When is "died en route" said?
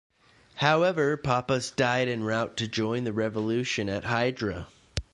1.69-2.57